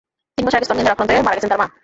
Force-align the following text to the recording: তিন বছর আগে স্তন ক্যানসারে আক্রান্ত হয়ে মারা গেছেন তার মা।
তিন 0.35 0.43
বছর 0.45 0.57
আগে 0.59 0.67
স্তন 0.67 0.75
ক্যানসারে 0.77 0.93
আক্রান্ত 0.95 1.11
হয়ে 1.13 1.25
মারা 1.27 1.37
গেছেন 1.37 1.51
তার 1.51 1.61
মা। 1.63 1.67